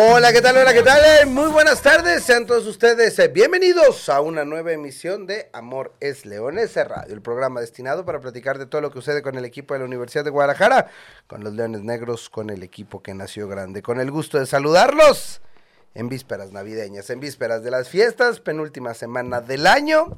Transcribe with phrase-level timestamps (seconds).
[0.00, 0.56] Hola, ¿qué tal?
[0.56, 1.02] Hola, ¿qué tal?
[1.04, 5.92] Eh, Muy buenas tardes, sean todos ustedes eh, bienvenidos a una nueva emisión de Amor
[5.98, 9.44] es Leones Radio, el programa destinado para platicar de todo lo que sucede con el
[9.44, 10.88] equipo de la Universidad de Guadalajara,
[11.26, 15.40] con los Leones Negros, con el equipo que nació grande, con el gusto de saludarlos
[15.94, 20.14] en vísperas navideñas, en vísperas de las fiestas, penúltima semana del año,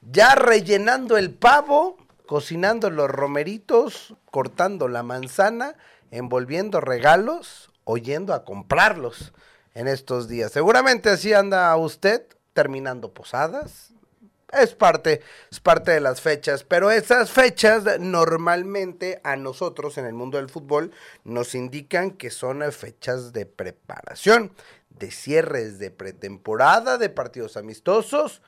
[0.00, 1.96] ya rellenando el pavo,
[2.26, 5.76] cocinando los romeritos, cortando la manzana,
[6.10, 9.32] envolviendo regalos, oyendo a comprarlos
[9.74, 10.52] en estos días.
[10.52, 13.92] Seguramente así anda usted terminando posadas.
[14.52, 20.12] Es parte, es parte de las fechas, pero esas fechas normalmente a nosotros en el
[20.12, 20.92] mundo del fútbol
[21.24, 24.52] nos indican que son fechas de preparación,
[24.90, 28.42] de cierres de pretemporada, de partidos amistosos,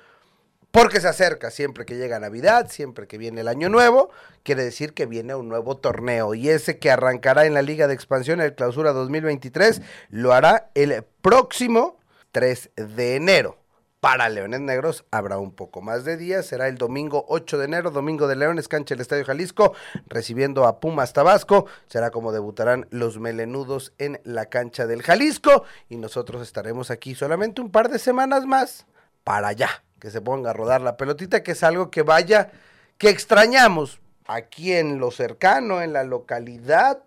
[0.75, 4.11] porque se acerca siempre que llega Navidad, siempre que viene el Año Nuevo,
[4.43, 6.35] quiere decir que viene un nuevo torneo.
[6.35, 11.05] Y ese que arrancará en la Liga de Expansión, el Clausura 2023, lo hará el
[11.23, 12.01] próximo
[12.33, 13.57] 3 de enero.
[14.01, 17.93] Para Leones Negros habrá un poco más de días, será el domingo 8 de enero,
[17.93, 19.75] domingo de Leones, cancha del Estadio Jalisco,
[20.09, 25.99] recibiendo a Pumas Tabasco, será como debutarán los melenudos en la cancha del Jalisco y
[25.99, 28.87] nosotros estaremos aquí solamente un par de semanas más
[29.23, 32.53] para allá, que se ponga a rodar la pelotita, que es algo que vaya,
[32.99, 37.03] que extrañamos aquí en lo cercano, en la localidad,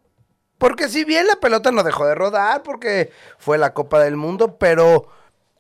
[0.57, 4.57] porque si bien la pelota no dejó de rodar, porque fue la Copa del Mundo,
[4.57, 5.09] pero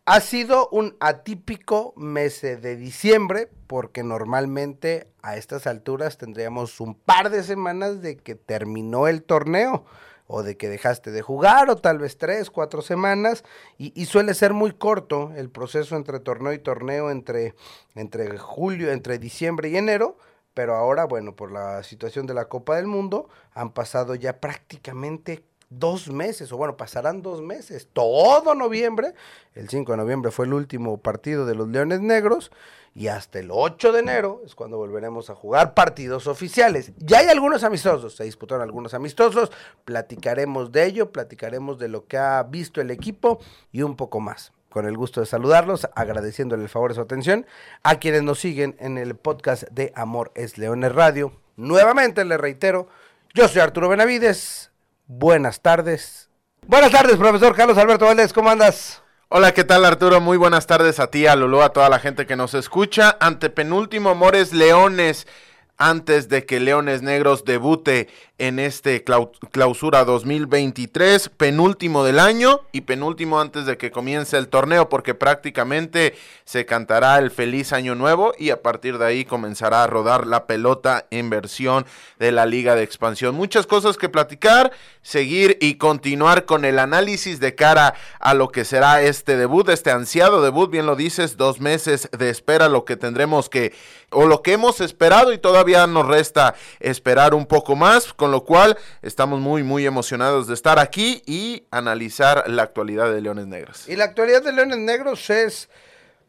[0.05, 7.29] ha sido un atípico mes de diciembre, porque normalmente a estas alturas tendríamos un par
[7.29, 9.85] de semanas de que terminó el torneo
[10.27, 13.43] o de que dejaste de jugar, o tal vez tres, cuatro semanas,
[13.77, 17.55] y, suele ser muy corto el proceso entre torneo y torneo, entre,
[17.95, 20.17] entre julio, entre diciembre y enero,
[20.53, 25.43] pero ahora, bueno, por la situación de la Copa del Mundo, han pasado ya prácticamente
[25.69, 29.13] dos meses, o bueno, pasarán dos meses, todo noviembre,
[29.53, 32.51] el 5 de noviembre fue el último partido de los Leones Negros,
[32.97, 36.93] y hasta el 8 de enero es cuando volveremos a jugar partidos oficiales.
[36.97, 39.51] Ya hay algunos amistosos, se disputaron algunos amistosos,
[39.85, 43.39] platicaremos de ello, platicaremos de lo que ha visto el equipo
[43.71, 44.51] y un poco más.
[44.69, 47.45] Con el gusto de saludarlos, agradeciéndole el favor de su atención
[47.83, 51.33] a quienes nos siguen en el podcast de Amor es Leones Radio.
[51.55, 52.87] Nuevamente les reitero,
[53.35, 54.71] yo soy Arturo Benavides,
[55.07, 56.29] buenas tardes.
[56.65, 59.01] Buenas tardes, profesor Carlos Alberto Valdés, ¿cómo andas?
[59.29, 60.21] Hola, ¿qué tal Arturo?
[60.21, 63.17] Muy buenas tardes a ti, a Lulú, a toda la gente que nos escucha.
[63.19, 65.27] Ante penúltimo Amores Leones,
[65.77, 68.07] antes de que Leones Negros debute
[68.39, 74.89] en este clausura 2023, penúltimo del año y penúltimo antes de que comience el torneo,
[74.89, 79.87] porque prácticamente se cantará el feliz año nuevo y a partir de ahí comenzará a
[79.87, 81.85] rodar la pelota en versión
[82.19, 83.33] de la liga de expansión.
[83.33, 84.71] Muchas cosas que platicar,
[85.01, 89.89] seguir y continuar con el análisis de cara a lo que será este debut, este
[89.89, 93.73] ansiado debut, bien lo dices, dos meses de espera, lo que tendremos que,
[94.11, 98.13] o lo que hemos esperado y todavía nos resta esperar un poco más.
[98.13, 103.21] Con lo cual estamos muy, muy emocionados de estar aquí y analizar la actualidad de
[103.21, 103.87] Leones Negros.
[103.89, 105.69] Y la actualidad de Leones Negros es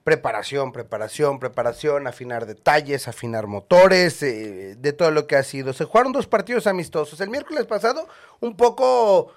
[0.05, 5.75] preparación, preparación, preparación, afinar detalles, afinar motores, eh, de todo lo que ha sido.
[5.75, 7.21] Se jugaron dos partidos amistosos.
[7.21, 8.09] El miércoles pasado
[8.41, 9.33] un poco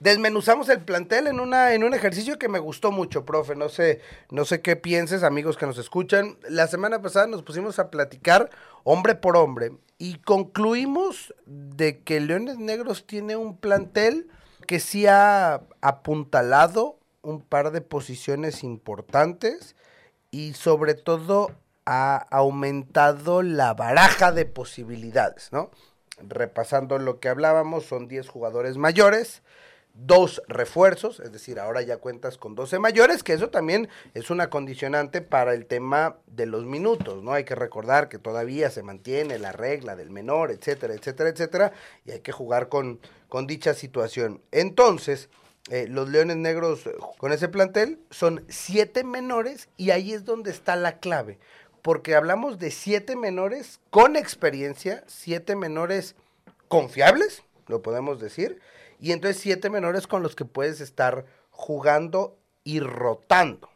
[0.00, 3.54] desmenuzamos el plantel en una en un ejercicio que me gustó mucho, profe.
[3.56, 4.00] No sé,
[4.30, 6.38] no sé qué pienses, amigos que nos escuchan.
[6.48, 8.50] La semana pasada nos pusimos a platicar
[8.84, 14.28] hombre por hombre y concluimos de que Leones Negros tiene un plantel
[14.66, 19.76] que sí ha apuntalado un par de posiciones importantes
[20.30, 21.50] y sobre todo
[21.84, 25.70] ha aumentado la baraja de posibilidades, ¿no?
[26.20, 29.42] Repasando lo que hablábamos, son 10 jugadores mayores,
[30.00, 34.48] dos refuerzos, es decir, ahora ya cuentas con 12 mayores, que eso también es una
[34.48, 37.32] condicionante para el tema de los minutos, ¿no?
[37.32, 41.72] Hay que recordar que todavía se mantiene la regla del menor, etcétera, etcétera, etcétera,
[42.04, 44.40] y hay que jugar con, con dicha situación.
[44.52, 45.30] Entonces,
[45.68, 50.76] eh, los Leones Negros con ese plantel son siete menores y ahí es donde está
[50.76, 51.40] la clave,
[51.82, 56.14] porque hablamos de siete menores con experiencia, siete menores
[56.68, 58.60] confiables, lo podemos decir,
[59.00, 63.68] y entonces siete menores con los que puedes estar jugando y rotando.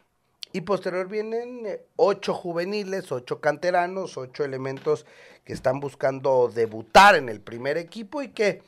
[0.53, 5.07] Y posterior vienen eh, ocho juveniles, ocho canteranos, ocho elementos
[5.45, 8.63] que están buscando debutar en el primer equipo y que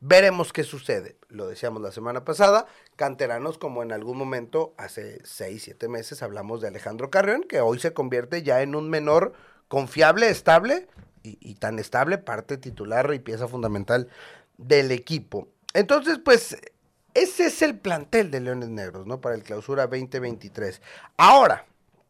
[0.00, 1.16] veremos qué sucede.
[1.28, 6.60] Lo decíamos la semana pasada, canteranos como en algún momento, hace seis, siete meses, hablamos
[6.60, 9.32] de Alejandro Carrión, que hoy se convierte ya en un menor
[9.66, 10.86] confiable, estable
[11.22, 14.08] y, y tan estable, parte titular y pieza fundamental
[14.56, 15.48] del equipo.
[15.74, 16.56] Entonces, pues
[17.14, 19.20] ese es el plantel de Leones Negros, ¿no?
[19.20, 20.80] Para el clausura 2023.
[21.16, 21.66] Ahora,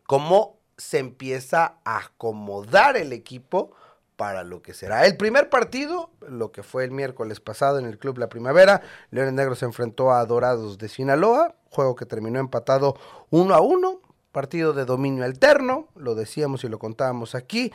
[0.07, 3.73] ¿cómo se empieza a acomodar el equipo
[4.17, 7.99] para lo que será el primer partido, lo que fue el miércoles pasado en el
[7.99, 8.83] Club La Primavera?
[9.11, 12.97] Leones Negros se enfrentó a Dorados de Sinaloa, juego que terminó empatado
[13.31, 14.01] uno a uno.
[14.33, 17.73] Partido de dominio alterno, lo decíamos y lo contábamos aquí.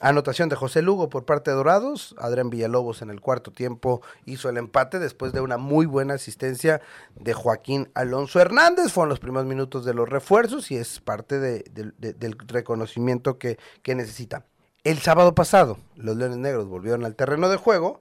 [0.00, 2.14] Anotación de José Lugo por parte de Dorados.
[2.18, 6.80] Adrián Villalobos en el cuarto tiempo hizo el empate después de una muy buena asistencia
[7.16, 8.92] de Joaquín Alonso Hernández.
[8.92, 13.38] Fueron los primeros minutos de los refuerzos y es parte de, de, de, del reconocimiento
[13.38, 14.44] que, que necesita.
[14.84, 18.00] El sábado pasado, los Leones Negros volvieron al terreno de juego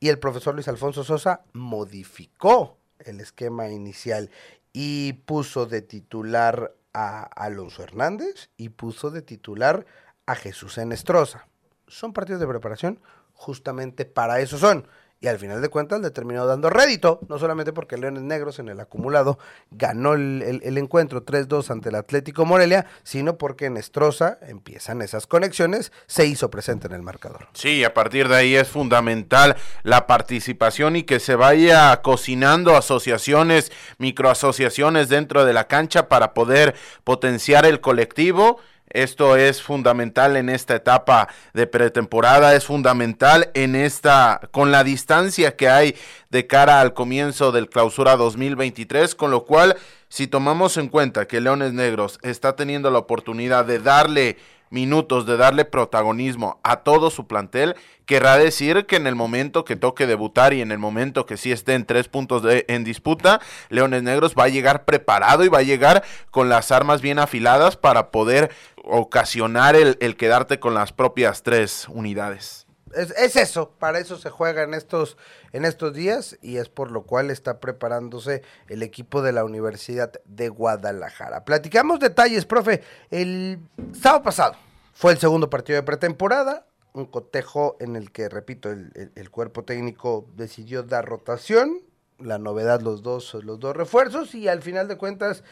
[0.00, 4.30] y el profesor Luis Alfonso Sosa modificó el esquema inicial
[4.72, 11.46] y puso de titular a Alonso Hernández y puso de titular a Jesús Enestrosa.
[11.86, 13.00] Son partidos de preparación,
[13.32, 14.88] justamente para eso son.
[15.18, 18.68] Y al final de cuentas le terminó dando rédito, no solamente porque Leones Negros en
[18.68, 19.38] el acumulado
[19.70, 25.00] ganó el, el, el encuentro 3-2 ante el Atlético Morelia, sino porque en Estroza empiezan
[25.00, 27.48] esas conexiones, se hizo presente en el marcador.
[27.54, 33.72] Sí, a partir de ahí es fundamental la participación y que se vaya cocinando asociaciones,
[33.96, 36.74] microasociaciones dentro de la cancha para poder
[37.04, 38.58] potenciar el colectivo
[38.90, 45.56] esto es fundamental en esta etapa de pretemporada, es fundamental en esta, con la distancia
[45.56, 45.96] que hay
[46.30, 49.76] de cara al comienzo del clausura 2023, con lo cual,
[50.08, 54.36] si tomamos en cuenta que Leones Negros está teniendo la oportunidad de darle
[54.70, 59.76] minutos de darle protagonismo a todo su plantel, querrá decir que en el momento que
[59.76, 63.40] toque debutar y en el momento que sí esté en tres puntos de, en disputa,
[63.68, 67.76] Leones Negros va a llegar preparado y va a llegar con las armas bien afiladas
[67.76, 68.50] para poder
[68.82, 72.65] ocasionar el, el quedarte con las propias tres unidades.
[72.94, 75.16] Es, es, eso, para eso se juega en estos,
[75.52, 80.12] en estos días y es por lo cual está preparándose el equipo de la Universidad
[80.24, 81.44] de Guadalajara.
[81.44, 82.82] Platicamos detalles, profe.
[83.10, 83.58] El
[83.92, 84.56] sábado pasado
[84.92, 89.30] fue el segundo partido de pretemporada, un cotejo en el que, repito, el, el, el
[89.30, 91.80] cuerpo técnico decidió dar rotación,
[92.18, 95.44] la novedad los dos, los dos refuerzos y al final de cuentas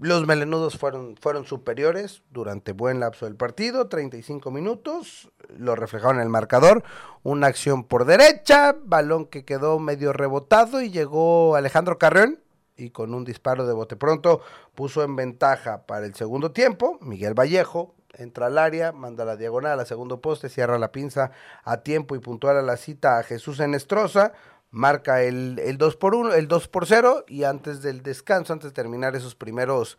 [0.00, 6.22] los melenudos fueron, fueron superiores durante buen lapso del partido, 35 minutos, lo reflejaron en
[6.22, 6.82] el marcador,
[7.22, 12.40] una acción por derecha, balón que quedó medio rebotado y llegó Alejandro Carrión
[12.76, 14.40] y con un disparo de bote pronto
[14.74, 19.80] puso en ventaja para el segundo tiempo, Miguel Vallejo entra al área, manda la diagonal
[19.80, 21.30] a segundo poste, cierra la pinza
[21.62, 24.32] a tiempo y puntual a la cita a Jesús Enestrosa,
[24.70, 28.70] marca el, el 2 por 1, el 2 por 0 y antes del descanso, antes
[28.70, 29.98] de terminar esos primeros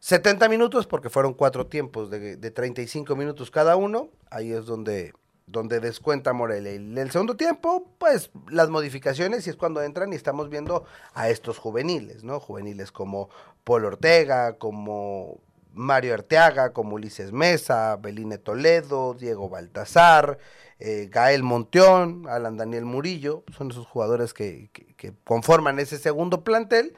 [0.00, 5.12] 70 minutos, porque fueron cuatro tiempos de, de 35 minutos cada uno, ahí es donde,
[5.46, 6.72] donde descuenta Morelia.
[6.72, 11.28] En el segundo tiempo, pues las modificaciones y es cuando entran y estamos viendo a
[11.28, 12.40] estos juveniles, ¿no?
[12.40, 13.28] Juveniles como
[13.64, 15.40] Paul Ortega, como
[15.72, 20.38] Mario Arteaga, como Ulises Mesa, Beline Toledo, Diego Baltazar,
[20.80, 26.42] eh, Gael Monteón, Alan Daniel Murillo, son esos jugadores que, que, que, conforman ese segundo
[26.42, 26.94] plantel.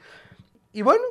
[0.71, 1.03] Y bueno,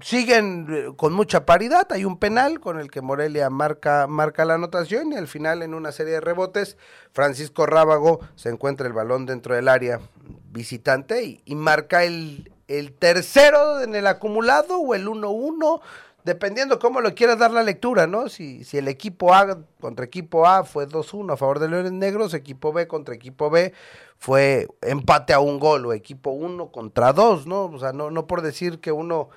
[0.00, 4.54] siguen eh, con mucha paridad, hay un penal con el que Morelia marca, marca la
[4.54, 6.76] anotación y al final en una serie de rebotes,
[7.12, 10.00] Francisco Rábago se encuentra el balón dentro del área
[10.50, 15.80] visitante y, marca el, el tercero en el acumulado o el 1-1
[16.24, 18.28] dependiendo cómo lo quieras dar la lectura, ¿no?
[18.28, 22.34] Si, si el equipo A contra equipo A fue 2-1 a favor de Leones Negros,
[22.34, 23.72] equipo B contra equipo B
[24.18, 27.66] fue empate a un gol, o equipo 1 contra 2, ¿no?
[27.66, 29.28] O sea, no, no por decir que uno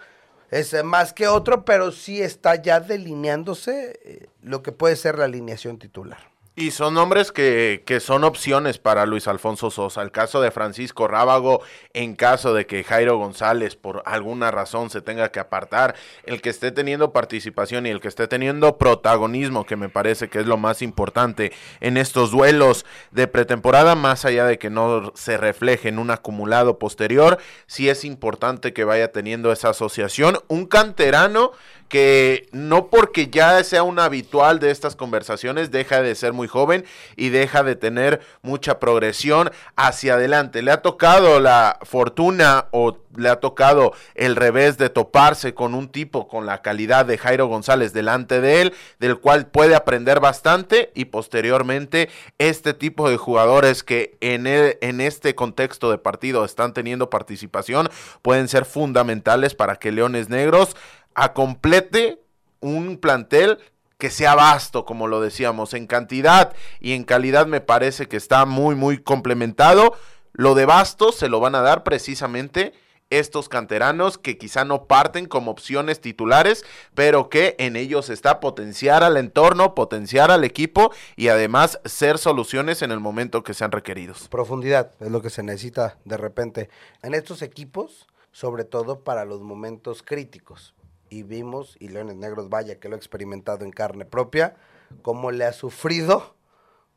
[0.49, 5.25] es más que otro, pero sí está ya delineándose eh, lo que puede ser la
[5.25, 6.36] alineación titular.
[6.59, 10.01] Y son nombres que, que, son opciones para Luis Alfonso Sosa.
[10.01, 11.61] El caso de Francisco Rábago,
[11.93, 16.49] en caso de que Jairo González por alguna razón se tenga que apartar, el que
[16.49, 20.57] esté teniendo participación y el que esté teniendo protagonismo, que me parece que es lo
[20.57, 25.99] más importante en estos duelos de pretemporada, más allá de que no se refleje en
[25.99, 27.37] un acumulado posterior,
[27.67, 30.39] sí es importante que vaya teniendo esa asociación.
[30.47, 31.51] Un canterano
[31.87, 36.85] que no porque ya sea un habitual de estas conversaciones deja de ser muy joven
[37.15, 40.61] y deja de tener mucha progresión hacia adelante.
[40.61, 45.89] Le ha tocado la fortuna o le ha tocado el revés de toparse con un
[45.89, 50.91] tipo con la calidad de Jairo González delante de él, del cual puede aprender bastante
[50.93, 57.09] y posteriormente este tipo de jugadores que en, en este contexto de partido están teniendo
[57.09, 57.89] participación
[58.21, 60.75] pueden ser fundamentales para que Leones Negros
[61.17, 62.21] acomplete
[62.59, 63.57] un plantel
[63.97, 68.45] que sea vasto, como lo decíamos, en cantidad y en calidad me parece que está
[68.45, 69.97] muy, muy complementado.
[70.33, 72.73] Lo de vasto se lo van a dar precisamente
[73.09, 79.03] estos canteranos que quizá no parten como opciones titulares, pero que en ellos está potenciar
[79.03, 84.27] al entorno, potenciar al equipo y además ser soluciones en el momento que sean requeridos.
[84.27, 86.69] Profundidad es lo que se necesita de repente
[87.01, 90.75] en estos equipos, sobre todo para los momentos críticos.
[91.09, 94.55] Y vimos, y Leones Negros, vaya que lo ha experimentado en carne propia,
[95.01, 96.35] cómo le ha sufrido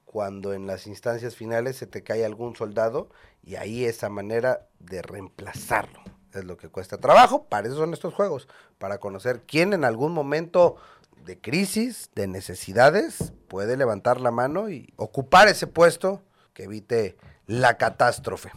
[0.05, 3.11] cuando en las instancias finales se te cae algún soldado
[3.45, 6.01] y ahí esa manera de reemplazarlo
[6.39, 7.45] es lo que cuesta trabajo.
[7.45, 8.49] Para eso son estos juegos,
[8.79, 10.77] para conocer quién en algún momento
[11.25, 16.23] de crisis, de necesidades, puede levantar la mano y ocupar ese puesto
[16.55, 18.51] que evite la catástrofe.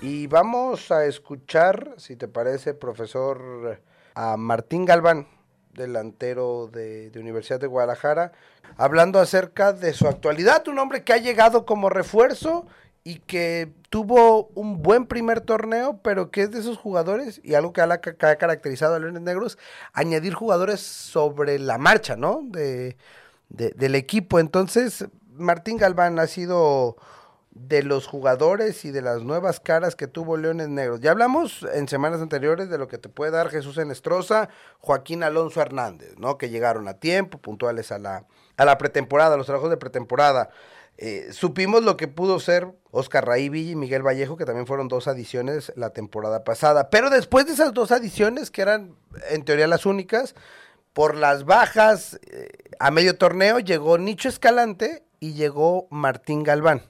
[0.00, 3.82] Y vamos a escuchar, si te parece, profesor,
[4.20, 5.26] a Martín Galván,
[5.72, 8.32] delantero de, Universidad de Guadalajara,
[8.76, 12.66] hablando acerca de su actualidad, un hombre que ha llegado como refuerzo
[13.02, 17.72] y que tuvo un buen primer torneo, pero que es de esos jugadores, y algo
[17.72, 19.56] que ha, que ha caracterizado a Leones Negros,
[19.94, 22.42] añadir jugadores sobre la marcha, ¿no?
[22.44, 22.98] De,
[23.48, 24.38] de, del equipo.
[24.38, 26.98] Entonces, Martín Galván ha sido
[27.50, 31.00] de los jugadores y de las nuevas caras que tuvo Leones Negros.
[31.00, 35.60] Ya hablamos en semanas anteriores de lo que te puede dar Jesús Enestrosa, Joaquín Alonso
[35.60, 36.38] Hernández, ¿no?
[36.38, 38.26] Que llegaron a tiempo, puntuales a la,
[38.56, 40.50] a la pretemporada, los trabajos de pretemporada.
[41.02, 45.08] Eh, supimos lo que pudo ser Oscar Raíbi y Miguel Vallejo, que también fueron dos
[45.08, 46.90] adiciones la temporada pasada.
[46.90, 48.94] Pero después de esas dos adiciones, que eran
[49.30, 50.34] en teoría las únicas,
[50.92, 56.82] por las bajas eh, a medio torneo llegó Nicho Escalante y llegó Martín Galván.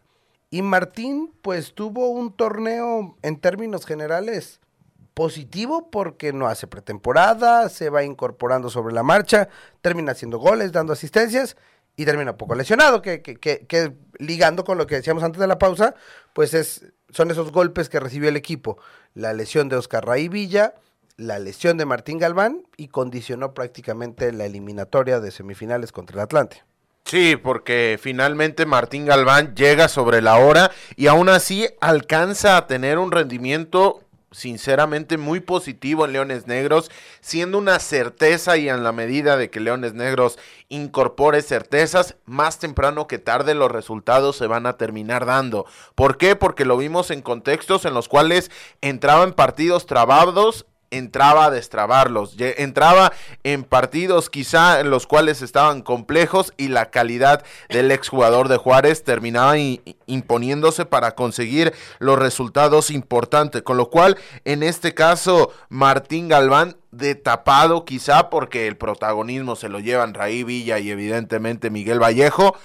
[0.51, 4.61] Y Martín, pues tuvo un torneo en términos generales
[5.15, 9.49] positivo porque no hace pretemporada, se va incorporando sobre la marcha,
[9.81, 11.57] termina haciendo goles, dando asistencias
[11.97, 13.23] y termina poco lesionado, que,
[14.19, 15.95] ligando con lo que decíamos antes de la pausa,
[16.33, 18.79] pues es, son esos golpes que recibió el equipo.
[19.15, 20.75] La lesión de Oscar Raí Villa,
[21.17, 26.65] la lesión de Martín Galván y condicionó prácticamente la eliminatoria de semifinales contra el Atlante.
[27.05, 32.99] Sí, porque finalmente Martín Galván llega sobre la hora y aún así alcanza a tener
[32.99, 36.91] un rendimiento sinceramente muy positivo en Leones Negros,
[37.21, 40.39] siendo una certeza y en la medida de que Leones Negros
[40.69, 45.67] incorpore certezas, más temprano que tarde los resultados se van a terminar dando.
[45.95, 46.37] ¿Por qué?
[46.37, 53.13] Porque lo vimos en contextos en los cuales entraban partidos trabados entraba a destrabarlos, entraba
[53.45, 59.05] en partidos quizá en los cuales estaban complejos y la calidad del exjugador de Juárez
[59.05, 59.55] terminaba
[60.07, 67.15] imponiéndose para conseguir los resultados importantes, con lo cual en este caso Martín Galván de
[67.15, 72.57] tapado quizá porque el protagonismo se lo llevan Raí Villa y evidentemente Miguel Vallejo,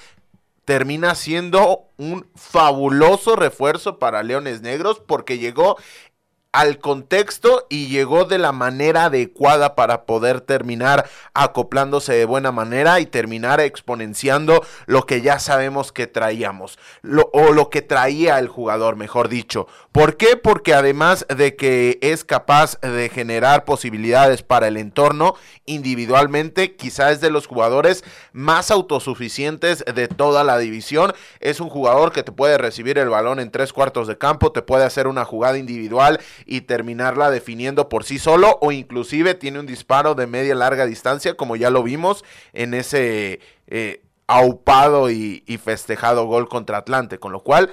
[0.66, 5.78] termina siendo un fabuloso refuerzo para Leones Negros porque llegó
[6.56, 13.02] al contexto y llegó de la manera adecuada para poder terminar acoplándose de buena manera
[13.02, 16.80] y terminar exponenciando lo que ya sabemos que traíamos,
[17.34, 19.68] o lo que traía el jugador, mejor dicho.
[19.92, 20.38] ¿Por qué?
[20.38, 25.36] Porque además de que es capaz de generar posibilidades para el entorno
[25.66, 31.14] individualmente, quizás es de los jugadores más autosuficientes de toda la división.
[31.42, 34.62] Es un jugador que te puede recibir el balón en tres cuartos de campo, te
[34.62, 39.66] puede hacer una jugada individual y terminarla definiendo por sí solo o inclusive tiene un
[39.66, 42.24] disparo de media larga distancia como ya lo vimos
[42.54, 47.72] en ese eh, aupado y, y festejado gol contra Atlante, con lo cual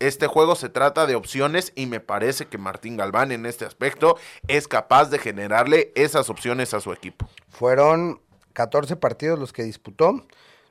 [0.00, 4.16] este juego se trata de opciones y me parece que Martín Galván en este aspecto
[4.48, 7.28] es capaz de generarle esas opciones a su equipo.
[7.48, 8.20] Fueron
[8.52, 10.24] 14 partidos los que disputó.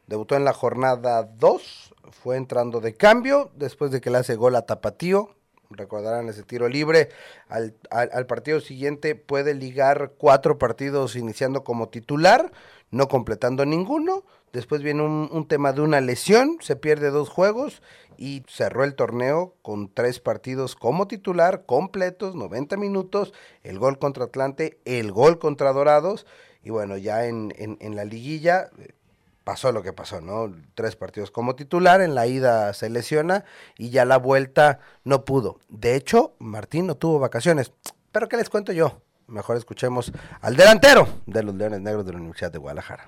[0.08, 4.56] Debutó en la jornada 2, fue entrando de cambio después de que le hace gol
[4.56, 5.36] a Tapatío
[5.74, 7.10] recordarán ese tiro libre,
[7.48, 12.52] al, al, partido siguiente puede ligar cuatro partidos iniciando como titular,
[12.92, 17.82] no completando ninguno, después viene un, un, tema de una lesión, se pierde dos juegos
[18.18, 24.26] y cerró el torneo con tres partidos como titular, completos, 90 minutos, el gol contra
[24.26, 26.26] Atlante, el gol contra Dorados,
[26.64, 28.94] y bueno, ya en, en, la liguilla eh,
[29.44, 30.54] pasó lo que pasó, ¿no?
[30.76, 33.44] Tres partidos como titular, en la ida se lesiona
[33.78, 35.60] y ya la vuelta no pudo.
[35.70, 37.72] De hecho, Martín no tuvo vacaciones,
[38.12, 39.02] pero ¿qué les cuento yo?
[39.28, 43.08] Mejor escuchemos al delantero de los Leones Negros de la Universidad de Guadalajara.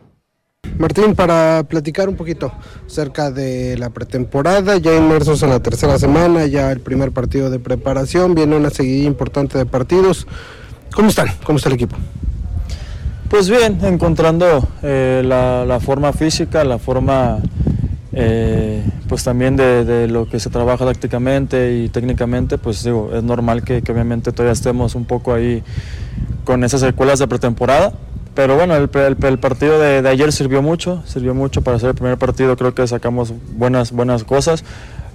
[0.78, 2.52] Martín, para platicar un poquito
[2.86, 7.60] acerca de la pretemporada, ya inmersos en la tercera semana, ya el primer partido de
[7.60, 10.28] preparación, viene una seguidilla importante de partidos.
[10.94, 11.28] ¿Cómo están?
[11.46, 11.96] ¿Cómo está el equipo?
[13.36, 17.40] Pues bien, encontrando eh, la, forma física, la forma
[18.14, 23.62] eh, pues también de, lo que se trabaja tácticamente y técnicamente, pues digo, es normal
[23.62, 25.62] que, que obviamente todavía estemos un poco ahí
[26.46, 27.92] con esas secuelas de pretemporada
[28.36, 32.58] pero bueno, el, partido de, ayer sirvió mucho, sirvió mucho para hacer el primer partido,
[32.58, 34.66] creo que sacamos buenas, buenas cosas.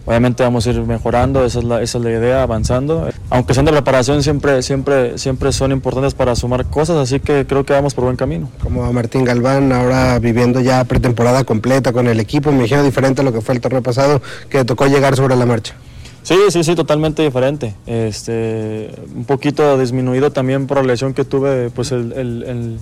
[0.07, 3.09] Obviamente vamos a ir mejorando, esa es la, esa es la idea, avanzando.
[3.29, 7.65] Aunque sean de preparación, siempre, siempre, siempre son importantes para sumar cosas, así que creo
[7.65, 8.49] que vamos por buen camino.
[8.63, 13.21] Como a Martín Galván, ahora viviendo ya pretemporada completa con el equipo, me imagino diferente
[13.21, 15.75] a lo que fue el torneo pasado, que tocó llegar sobre la marcha.
[16.23, 17.75] Sí, sí, sí, totalmente diferente.
[17.87, 22.79] Este, un poquito disminuido también por la lesión que tuve, pues el,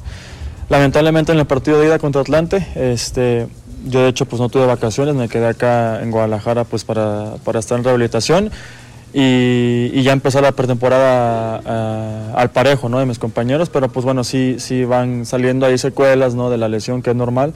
[0.69, 2.67] lamentablemente en el partido de ida contra Atlante.
[2.75, 3.47] Este,
[3.87, 7.79] yo de hecho pues no tuve vacaciones, me quedé acá en Guadalajara pues para, estar
[7.79, 8.51] en rehabilitación
[9.13, 12.89] y, ya empezó la pretemporada eh, al parejo.
[12.89, 16.51] De mis compañeros, pero pues bueno, sí, sí van saliendo ahí secuelas, ¿no?
[16.51, 17.55] De la lesión que es normal,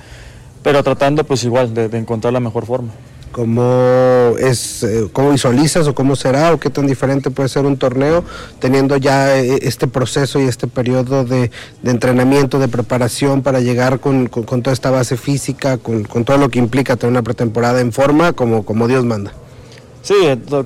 [0.62, 2.92] pero tratando pues igual de encontrar la mejor forma
[3.32, 7.76] cómo es eh, cómo visualizas o cómo será o qué tan diferente puede ser un
[7.76, 8.22] torneo
[8.60, 11.50] teniendo ya eh, este proceso y este periodo de,
[11.84, 16.96] entrenamiento de preparación para llegar con, toda esta base física con, todo lo que implica
[16.96, 19.32] tener una pretemporada en forma como, como Dios manda
[20.02, 20.14] Sí,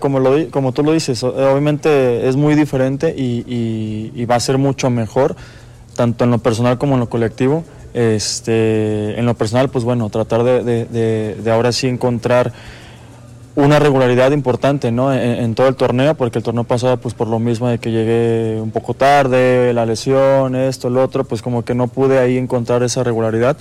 [0.00, 4.88] como, lo, como tú lo dices, obviamente es muy diferente y va a ser mucho
[4.88, 5.37] mejor,
[5.94, 7.62] tanto en lo personal como en lo colectivo.
[7.97, 12.53] Este, en lo personal, pues bueno, tratar de, ahora sí encontrar
[13.55, 15.15] una regularidad importante ¿no?
[15.15, 18.61] En, todo el torneo, porque el torneo pasado, pues por lo mismo de que llegué
[18.61, 22.83] un poco tarde, la lesión, esto, lo otro, pues como que no pude ahí encontrar
[22.83, 23.57] esa regularidad,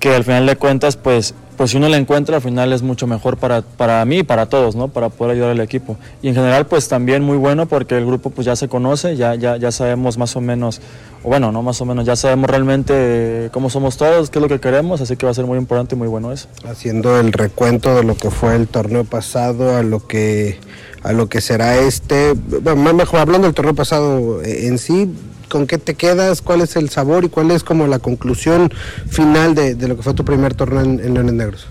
[0.00, 3.06] que al final de cuentas, pues, pues si uno la encuentra, al final es mucho
[3.06, 4.88] mejor para, para mí y para todos, ¿no?
[4.88, 5.96] Para poder ayudar al equipo.
[6.22, 9.34] Y en general, pues también muy bueno porque el grupo pues ya se conoce, ya,
[9.34, 10.80] ya, ya sabemos más o menos
[11.24, 14.48] o bueno, no más o menos, ya sabemos realmente cómo somos todos, qué es lo
[14.48, 16.48] que queremos, así que va a ser muy importante y muy bueno eso.
[16.68, 20.58] Haciendo el recuento de lo que fue el torneo pasado a lo que
[21.02, 25.10] a lo que será este, bueno, mejor hablando del torneo pasado en sí,
[25.54, 26.42] ¿con qué te quedas?
[26.42, 28.72] ¿Cuál es el sabor y cuál es como la conclusión
[29.08, 31.68] final de, lo que fue tu primer torneo en, en Leones Negros?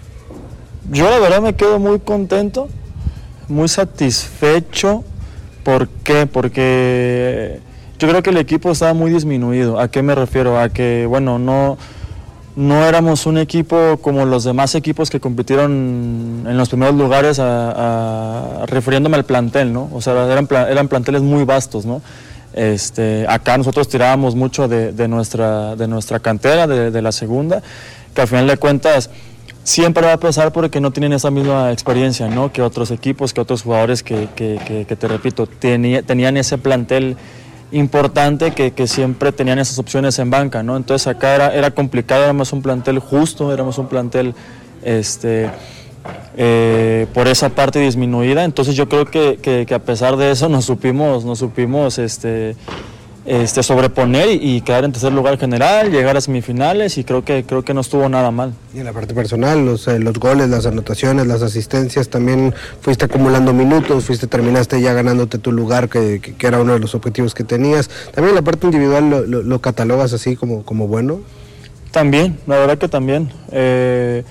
[0.90, 2.70] Yo la verdad me quedo muy contento,
[3.50, 5.04] muy satisfecho.
[5.66, 6.28] ¿Por qué?
[6.28, 7.60] Porque
[8.00, 9.78] yo creo que el equipo estaba muy disminuido.
[9.78, 10.58] ¿A qué me refiero?
[10.58, 11.78] A que, bueno, no,
[12.56, 17.42] no éramos un equipo como los demás equipos que compitieron en los primeros lugares,
[18.68, 19.90] refiriéndome al plantel, ¿no?
[19.92, 22.02] O sea, eran, eran planteles muy vastos, ¿no?
[22.54, 27.62] Este, acá nosotros tirábamos mucho de, nuestra, de nuestra cantera, de, la segunda,
[28.14, 29.10] que al final de cuentas
[29.64, 32.52] siempre va a pesar porque no tienen esa misma experiencia ¿no?
[32.52, 37.18] que otros equipos, que otros jugadores que, que te repito, tenían ese plantel
[37.74, 40.78] importante que, que, siempre tenían esas opciones en banca, ¿no?
[40.78, 44.36] Entonces acá era, era complicado, éramos un plantel justo, éramos un plantel
[44.84, 45.50] este,
[46.36, 50.50] eh, por esa parte disminuida, entonces yo creo que, que, que, a pesar de eso
[50.50, 52.56] nos supimos, nos supimos este,
[53.26, 57.64] este, sobreponer y, quedar en tercer lugar general, llegar a semifinales y creo que creo
[57.64, 58.54] que no estuvo nada mal.
[58.74, 63.06] Y en la parte personal, los, eh, los goles, las anotaciones, las asistencias, también fuiste
[63.06, 67.34] acumulando minutos, fuiste terminaste ya ganándote tu lugar que, que, era uno de los objetivos
[67.34, 67.90] que tenías.
[68.14, 71.22] También la parte individual lo, lo, catalogas así como, como bueno.
[71.92, 73.32] También, la verdad que también.
[73.52, 74.24] Eh,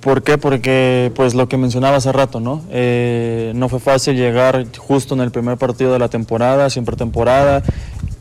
[0.00, 0.38] ¿Por qué?
[0.38, 2.62] Porque pues lo que mencionaba hace rato, ¿no?
[2.70, 7.62] Eh, no fue fácil llegar justo en el primer partido de la temporada, siempre temporada,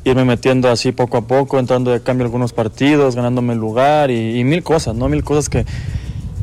[0.04, 4.44] irme metiendo así poco a poco, entrando de cambio algunos partidos, ganándome el lugar y,
[4.44, 5.08] mil cosas, ¿no?
[5.08, 5.66] Mil cosas que,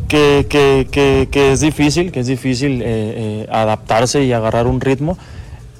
[0.09, 5.18] que, que, que es difícil, que es difícil eh, eh, adaptarse y agarrar un ritmo,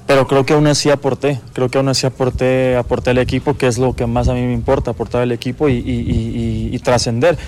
[0.05, 3.65] pero creo que aún así aporté, creo que aún así aporté, aporté al equipo, que
[3.65, 7.39] es lo que más a mí me importa, aportar al equipo y, y, y trascender.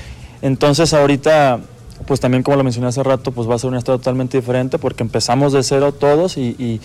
[0.42, 1.60] Entonces ahorita
[2.06, 4.80] pues también como lo mencioné hace rato, pues va a ser una historia totalmente diferente
[4.80, 6.82] porque empezamos de cero todos y,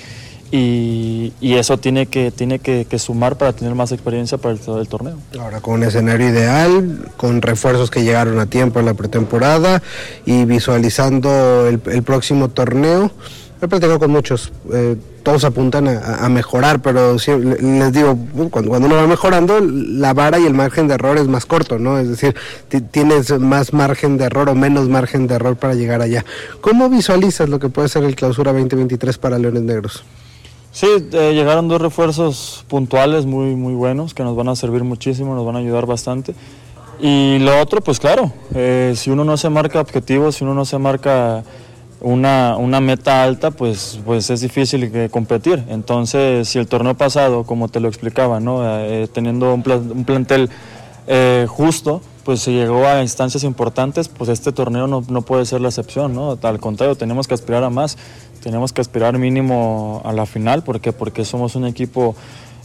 [1.41, 5.17] eso tiene que, tiene que, sumar para tener más experiencia para el, el, torneo.
[5.41, 9.83] Ahora con un escenario ideal, con refuerzos que llegaron a tiempo en la pretemporada
[10.27, 13.11] y visualizando el, próximo torneo,
[13.63, 18.19] He platicado con muchos, eh, todos apuntan a, mejorar, pero les digo,
[18.51, 21.79] cuando, cuando, uno va mejorando, la vara y el margen de error es más corto,
[21.79, 21.99] ¿no?
[21.99, 22.35] Es decir,
[22.91, 26.25] tienes más margen de error o menos margen de error para llegar allá.
[26.61, 30.05] ¿Cómo visualizas lo que puede ser el clausura 2023 para Leones Negros?
[30.75, 35.35] Sí, eh, llegaron dos refuerzos puntuales muy, muy buenos que nos van a servir muchísimo,
[35.35, 36.35] nos van a ayudar bastante.
[37.01, 40.65] Y lo otro, pues claro, eh, si uno no se marca objetivos, si uno no
[40.65, 41.45] se marca
[42.05, 45.65] una, una meta alta, pues, pues es difícil competir.
[45.69, 48.61] Entonces, si el torneo pasado, como te lo explicaba, ¿no?
[48.63, 50.51] Eh, teniendo un, un plantel
[51.07, 55.61] eh, justo, pues se llegó a instancias importantes, pues este torneo no, no, puede ser
[55.61, 56.39] la excepción, ¿no?
[56.43, 57.97] Al contrario, tenemos que aspirar a más,
[58.43, 60.93] tenemos que aspirar mínimo a la final, ¿por qué?
[60.93, 62.17] Porque somos un equipo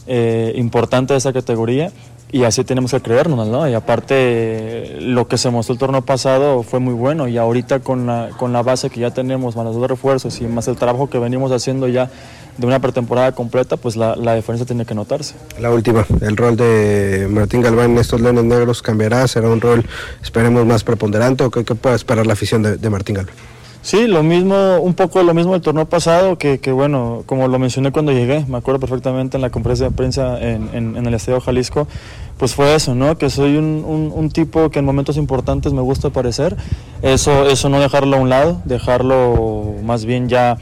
[0.06, 1.92] eh, importante de esa categoría
[2.32, 3.68] y así tenemos que creernos, ¿no?
[3.68, 8.06] Y aparte, lo que se mostró el torneo pasado fue muy bueno y ahorita con
[8.06, 11.10] la, con la base que ya tenemos, más los dos refuerzos y más el trabajo
[11.10, 12.10] que venimos haciendo ya
[12.56, 15.34] de una pretemporada completa, pues la, la diferencia tiene que notarse.
[15.58, 19.84] La última, el rol de Martín Galván en estos Leones Negros cambiará, será un rol,
[20.22, 23.34] esperemos, más preponderante o qué, puede esperar la afición de, de Martín Galván.
[23.82, 27.58] Sí, lo mismo, un poco lo mismo del torneo pasado, que, que, bueno, como lo
[27.58, 31.40] mencioné cuando llegué, me acuerdo perfectamente en la conferencia de prensa en, en, el Estadio
[31.40, 31.88] Jalisco,
[32.36, 33.16] pues fue eso, ¿no?
[33.16, 36.56] Que soy un, un, tipo que en momentos importantes me gusta aparecer,
[37.00, 40.58] eso, eso no dejarlo a un lado, dejarlo más bien ya,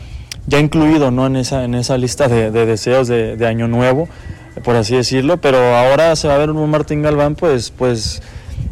[0.47, 1.27] ya incluido, ¿no?
[1.27, 4.09] En esa, en esa lista de, de deseos de, de, año nuevo,
[4.63, 8.23] por así decirlo, pero ahora se va a ver un Martín Galván, pues, pues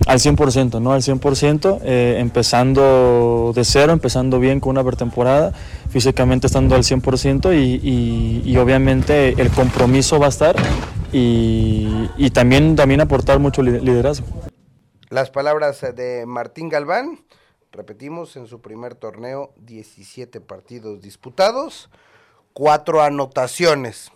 [0.07, 0.93] al 100%, ¿no?
[0.93, 5.53] Al 100%, eh, empezando de cero, empezando bien con una pretemporada,
[5.91, 10.57] físicamente estando al 100% y, y, obviamente el compromiso va a estar
[11.13, 14.27] y, y, también, también aportar mucho liderazgo.
[15.09, 17.21] Las palabras de Martín Galván,
[17.73, 21.91] repetimos, en su primer torneo, 17 partidos disputados,
[22.53, 24.11] cuatro anotaciones.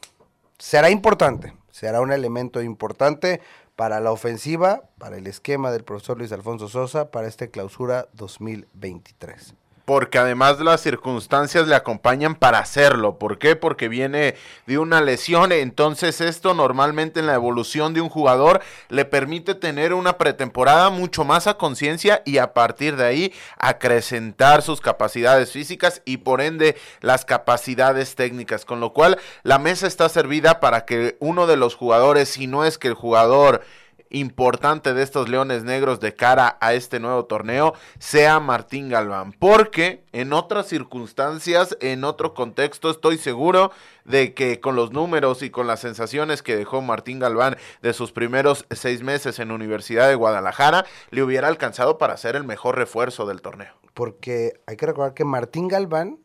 [0.58, 3.40] Será importante, será un elemento importante
[3.80, 9.54] para la ofensiva, para el esquema del profesor Luis Alfonso Sosa, para esta clausura 2023
[9.90, 13.18] porque además las circunstancias le acompañan para hacerlo.
[13.18, 13.56] ¿Por qué?
[13.56, 19.04] Porque viene de una lesión, entonces esto normalmente en la evolución de un jugador le
[19.04, 24.80] permite tener una pretemporada mucho más a conciencia y a partir de ahí acrecentar sus
[24.80, 30.60] capacidades físicas y por ende las capacidades técnicas, con lo cual la mesa está servida
[30.60, 33.62] para que uno de los jugadores, si no es que el jugador
[34.10, 39.32] importante de estos Leones Negros de cara a este nuevo torneo sea Martín Galván.
[39.32, 43.70] Porque en otras circunstancias, en otro contexto, estoy seguro
[44.04, 48.12] de que con los números y con las sensaciones que dejó Martín Galván de sus
[48.12, 53.26] primeros seis meses en Universidad de Guadalajara, le hubiera alcanzado para ser el mejor refuerzo
[53.26, 53.72] del torneo.
[53.94, 56.18] Porque hay que recordar que Martín Galván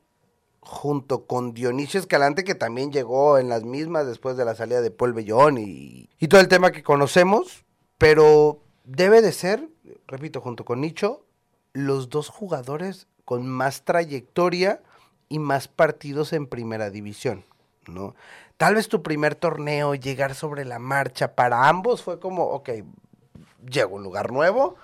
[0.65, 4.91] junto con Dionisio Escalante, que también llegó en las mismas después de la salida de
[4.91, 7.64] Paul Bellón y, y todo el tema que conocemos,
[7.97, 9.67] pero debe de ser,
[10.07, 11.25] repito, junto con Nicho,
[11.73, 14.81] los dos jugadores con más trayectoria
[15.29, 17.45] y más partidos en primera división,
[17.87, 18.15] ¿no?
[18.57, 22.69] Tal vez tu primer torneo, llegar sobre la marcha, para ambos fue como, ok,
[23.69, 24.75] llego a un lugar nuevo,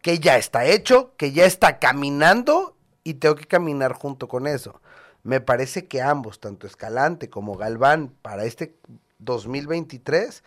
[0.00, 4.80] que ya está hecho, que ya está caminando y tengo que caminar junto con eso.
[5.22, 8.74] Me parece que ambos, tanto Escalante como Galván, para este
[9.20, 10.42] 2023,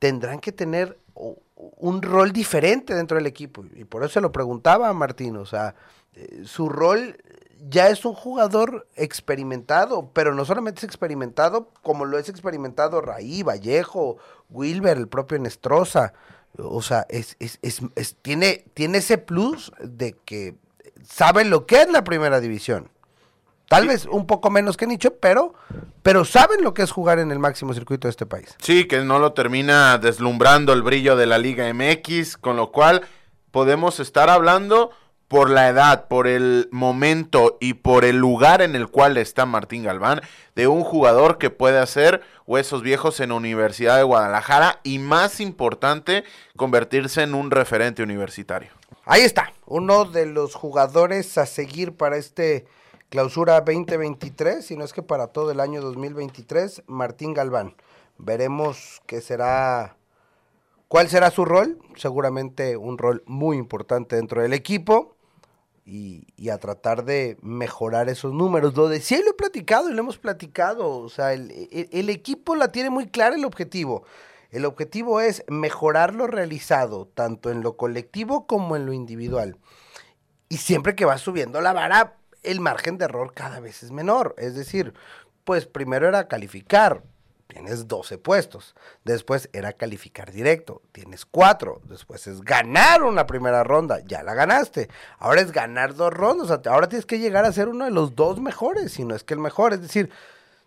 [0.00, 0.98] tendrán que tener
[1.56, 3.64] un rol diferente dentro del equipo.
[3.74, 5.74] Y por eso se lo preguntaba a Martín, o sea,
[6.14, 7.16] eh, su rol
[7.68, 13.42] ya es un jugador experimentado, pero no solamente es experimentado como lo es experimentado Raí,
[13.42, 14.16] Vallejo,
[14.48, 16.14] Wilber, el propio Nestroza.
[16.56, 20.56] O sea, es, es, es, tiene, tiene ese plus de que
[21.06, 22.88] sabe lo que es la primera división.
[23.70, 25.54] Tal vez un poco menos que Nicho, pero,
[26.02, 28.56] pero saben lo que es jugar en el máximo circuito de este país.
[28.60, 33.02] Sí, que no lo termina deslumbrando el brillo de la Liga MX, con lo cual
[33.52, 34.90] podemos estar hablando
[35.28, 39.84] por la edad, por el momento y por el lugar en el cual está Martín
[39.84, 40.20] Galván,
[40.56, 46.24] de un jugador que puede hacer huesos viejos en Universidad de Guadalajara y más importante,
[46.56, 48.72] convertirse en un referente universitario.
[49.04, 52.66] Ahí está, uno de los jugadores a seguir para este
[53.10, 57.74] Clausura 2023, si no es que para todo el año 2023, Martín Galván.
[58.18, 59.96] Veremos qué será,
[60.86, 65.16] cuál será su rol, seguramente un rol muy importante dentro del equipo
[65.84, 68.76] y, a tratar de mejorar esos números.
[68.76, 72.54] Lo decía y lo he platicado y lo hemos platicado, o sea, el, el equipo
[72.54, 74.04] la tiene muy clara el objetivo.
[74.52, 79.56] El objetivo es mejorar lo realizado, tanto en lo colectivo como en lo individual.
[80.48, 84.34] Y siempre que va subiendo la vara, el margen de error cada vez es menor.
[84.38, 84.94] Es decir,
[85.44, 87.02] pues primero era calificar,
[87.46, 88.74] tienes 12 puestos.
[89.04, 91.82] Después era calificar directo, tienes 4.
[91.84, 94.88] Después es ganar una primera ronda, ya la ganaste.
[95.18, 98.40] Ahora es ganar dos rondas, ahora tienes que llegar a ser uno de los dos
[98.40, 99.72] mejores, si no es que el mejor.
[99.72, 100.10] Es decir,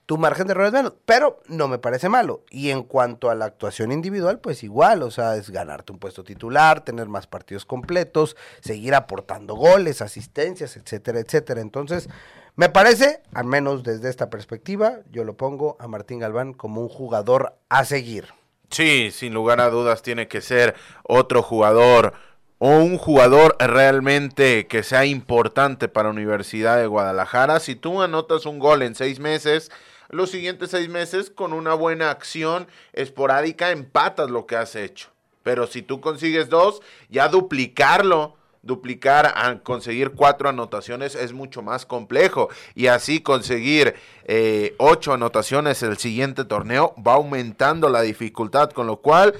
[0.06, 2.44] tu margen de error es menos, pero no me parece malo.
[2.50, 6.24] Y en cuanto a la actuación individual, pues igual, o sea, es ganarte un puesto
[6.24, 11.62] titular, tener más partidos completos, seguir aportando goles, asistencias, etcétera, etcétera.
[11.62, 12.10] Entonces,
[12.56, 16.90] me parece, al menos desde esta perspectiva, yo lo pongo a Martín Galván como un
[16.90, 18.28] jugador a seguir.
[18.70, 22.14] Sí, sin lugar a dudas tiene que ser otro jugador
[22.58, 27.60] o un jugador realmente que sea importante para Universidad de Guadalajara.
[27.60, 29.72] Si tú anotas un gol en seis meses,
[30.14, 35.10] los siguientes seis meses con una buena acción esporádica empatas lo que has hecho.
[35.44, 42.50] Pero si tú consigues dos, ya duplicarlo, duplicar conseguir cuatro anotaciones es mucho más complejo.
[42.76, 48.98] Y así conseguir eh, ocho anotaciones el siguiente torneo va aumentando la dificultad, con lo
[48.98, 49.36] cual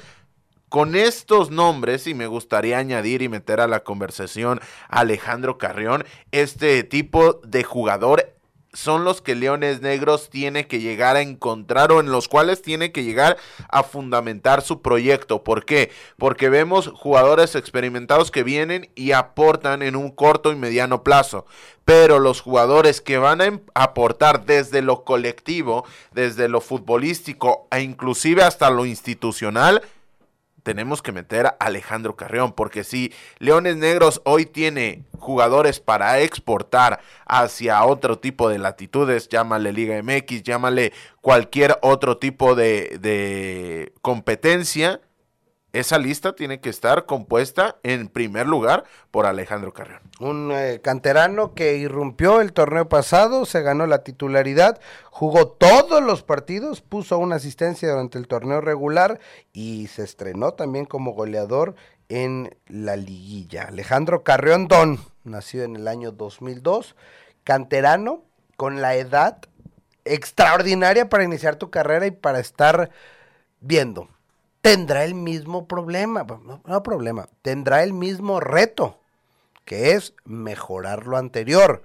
[0.68, 4.60] con estos nombres, y me gustaría añadir y meter a la conversación
[4.90, 8.33] a Alejandro Carrión, este tipo de jugador
[8.74, 12.92] son los que Leones Negros tiene que llegar a encontrar o en los cuales tiene
[12.92, 13.38] que llegar
[13.70, 15.44] a fundamentar su proyecto.
[15.44, 15.92] ¿Por qué?
[16.18, 21.46] Porque vemos jugadores experimentados que vienen y aportan en un corto y mediano plazo.
[21.86, 27.82] Pero los jugadores que van a em, aportar desde lo colectivo, desde lo futbolístico e
[27.82, 29.82] inclusive hasta lo institucional,
[30.64, 37.02] tenemos que meter a Alejandro Carrión, porque si Leones Negros hoy tiene jugadores para exportar
[37.26, 45.02] hacia otro tipo de latitudes, llámale Liga MX, llámale cualquier otro tipo de, de competencia,
[45.74, 50.02] esa lista tiene que estar compuesta en primer lugar por Alejandro Carrión.
[50.20, 56.22] Un eh, canterano que irrumpió el torneo pasado, se ganó la titularidad, jugó todos los
[56.22, 59.20] partidos, puso una asistencia durante el torneo regular
[59.52, 61.74] y se estrenó también como goleador
[62.08, 63.64] en la liguilla.
[63.64, 66.96] Alejandro Carrión Don, nacido en el año 2002,
[67.44, 68.24] canterano
[68.58, 69.40] con la edad
[70.06, 72.92] extraordinaria para iniciar tu carrera y para estar
[73.60, 74.13] viendo
[74.64, 76.26] tendrá el mismo problema,
[76.66, 78.98] no, problema, tendrá el mismo reto,
[79.66, 81.84] que es mejorar lo anterior.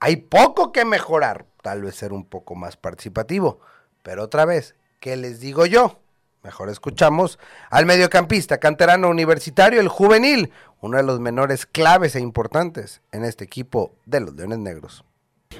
[0.00, 3.60] Hay poco que mejorar, tal vez ser un poco más participativo,
[4.02, 6.00] pero otra vez, ¿qué les digo yo?
[6.42, 7.38] Mejor escuchamos
[7.70, 13.44] al mediocampista canterano universitario, el juvenil, uno de los menores claves e importantes en este
[13.44, 15.04] equipo de los Leones Negros.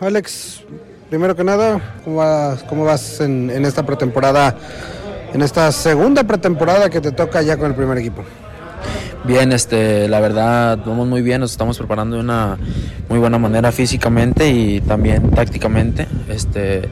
[0.01, 0.65] Alex,
[1.11, 4.57] primero que nada, ¿cómo vas, cómo vas en esta pretemporada
[5.33, 8.25] en esta segunda pretemporada que te toca ya con el primer equipo?
[9.25, 12.57] Bien, este, la verdad, vamos muy bien, nos estamos preparando de una
[13.09, 16.89] muy buena manera físicamente y también tácticamente, este,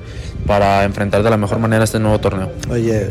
[0.47, 2.53] para enfrentar de la mejor manera este nuevo torneo.
[2.71, 3.11] Oye,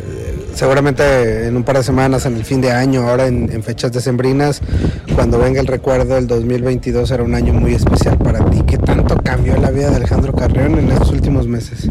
[0.54, 3.92] seguramente en un par de semanas, en el fin de año, ahora en, en fechas
[3.92, 4.62] decembrinas,
[5.16, 8.62] cuando venga el recuerdo, el 2022 será un año muy especial para ti.
[8.68, 11.90] ¿Qué tanto cambió la vida de Alejandro Carrión en estos últimos meses?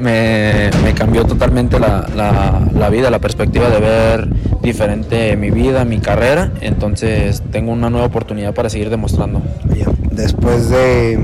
[0.00, 4.28] Me, cambió totalmente la, vida, la perspectiva de ver
[4.62, 6.52] diferente mi vida, mi carrera.
[6.60, 9.42] Entonces tengo una nueva oportunidad para seguir demostrando.
[10.10, 11.18] después de,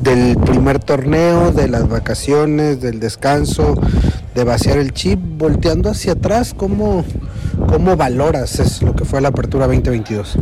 [0.00, 3.74] del primer torneo, de las vacaciones, del descanso,
[4.34, 7.04] de vaciar el chip, volteando hacia atrás, ¿cómo,
[7.68, 10.38] cómo valoras es lo que fue la apertura 2022?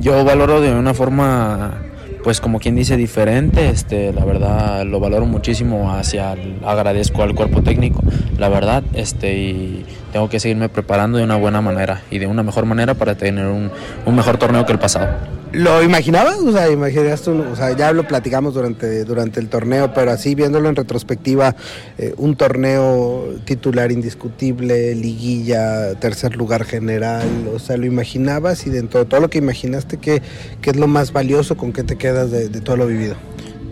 [0.00, 1.82] Yo valoro de una forma
[2.24, 6.34] pues como quien dice diferente, este, la verdad lo valoro muchísimo hacia,
[6.64, 8.02] agradezco al cuerpo técnico,
[8.38, 12.42] la verdad, este, y tengo que seguirme preparando de una buena manera y de una
[12.42, 13.70] mejor manera para tener un,
[14.06, 15.43] un mejor torneo que el pasado.
[15.54, 16.38] ¿Lo imaginabas?
[16.38, 20.68] O sea, imaginaste, o sea, ya lo platicamos durante, durante el torneo, pero así viéndolo
[20.68, 21.54] en retrospectiva,
[21.96, 28.66] eh, un torneo titular indiscutible, liguilla, tercer lugar general, o sea, ¿lo imaginabas?
[28.66, 30.22] Y dentro de todo lo que imaginaste, ¿qué,
[30.60, 33.14] qué es lo más valioso con qué te quedas de, de todo lo vivido?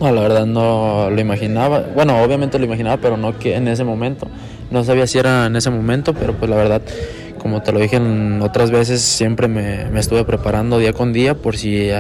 [0.00, 1.84] No, la verdad no lo imaginaba.
[1.94, 4.28] Bueno, obviamente lo imaginaba, pero no que en ese momento.
[4.70, 6.82] No sabía si era en ese momento, pero pues la verdad
[7.42, 11.56] como te lo dije en otras veces, siempre me, estuve preparando día con día por
[11.56, 11.90] si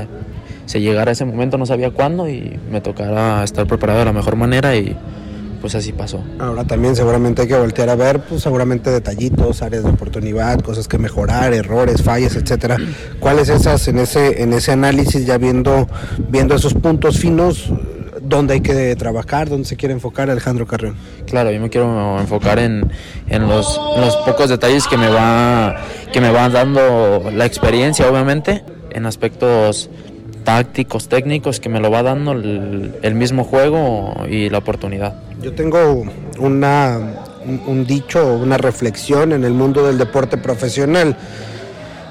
[0.66, 4.36] se llegara ese momento, no sabía cuándo y me tocara estar preparado de la mejor
[4.36, 4.96] manera y
[5.60, 6.22] pues así pasó.
[6.38, 10.88] Ahora también seguramente hay que voltear a ver, pues seguramente detallitos, áreas de oportunidad, cosas
[10.88, 12.76] que mejorar, errores, fallas, etcétera.
[13.20, 15.88] ¿Cuáles esas en ese en ese análisis ya viendo
[16.28, 17.70] viendo esos puntos finos
[18.36, 20.96] dónde hay que trabajar, dónde se quiere enfocar Alejandro Carrión.
[21.26, 22.90] Claro, yo me quiero enfocar en,
[23.28, 25.76] los, los, pocos detalles que me va
[26.12, 29.90] que me van dando la experiencia, obviamente, en aspectos
[30.44, 35.14] tácticos, técnicos, que me lo va dando el, el mismo juego y la oportunidad.
[35.40, 36.04] Yo tengo
[36.38, 36.98] una,
[37.46, 41.16] un, un dicho, una reflexión en el mundo del deporte profesional.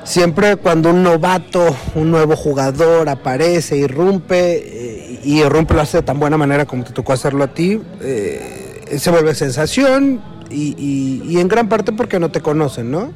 [0.04, 4.91] Siempre cuando un novato, un nuevo jugador aparece, irrumpe, eh,
[5.24, 8.98] y irrumpe lo hace de tan buena manera como te tocó hacerlo a ti, eh,
[8.98, 13.12] se vuelve sensación y, y- y en gran parte porque no te conocen, ¿no?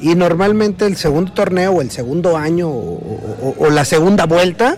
[0.00, 2.98] Y normalmente el segundo torneo o el segundo año o,
[3.42, 4.76] o- o la segunda vuelta,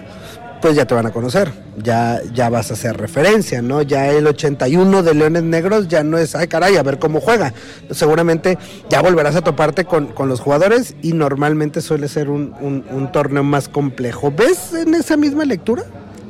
[0.60, 3.82] pues ya te van a conocer, ya, ya vas a hacer referencia, ¿no?
[3.82, 7.52] Ya el 81 de Leones Negros ya no es, ay caray, a ver cómo juega.
[7.90, 12.84] Seguramente ya volverás a toparte con, con los jugadores y normalmente suele ser un, un-
[12.90, 14.32] un torneo más complejo.
[14.32, 15.84] ¿Ves en esa misma lectura?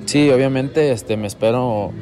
[0.07, 1.93] Sí, obviamente este, me espero